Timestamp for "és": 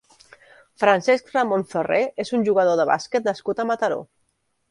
2.25-2.33